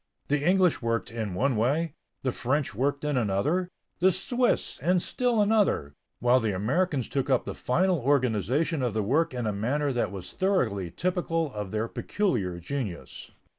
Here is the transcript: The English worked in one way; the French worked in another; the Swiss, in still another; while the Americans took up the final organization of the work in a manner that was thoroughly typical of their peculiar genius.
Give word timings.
The 0.29 0.43
English 0.43 0.81
worked 0.81 1.11
in 1.11 1.35
one 1.35 1.55
way; 1.55 1.93
the 2.23 2.31
French 2.31 2.73
worked 2.73 3.03
in 3.03 3.17
another; 3.17 3.69
the 3.99 4.11
Swiss, 4.11 4.79
in 4.79 4.99
still 4.99 5.39
another; 5.43 5.93
while 6.19 6.39
the 6.39 6.55
Americans 6.55 7.07
took 7.07 7.29
up 7.29 7.45
the 7.45 7.53
final 7.53 7.99
organization 7.99 8.81
of 8.81 8.95
the 8.95 9.03
work 9.03 9.31
in 9.31 9.45
a 9.45 9.53
manner 9.53 9.93
that 9.93 10.11
was 10.11 10.33
thoroughly 10.33 10.89
typical 10.89 11.53
of 11.53 11.69
their 11.69 11.87
peculiar 11.87 12.59
genius. 12.59 13.29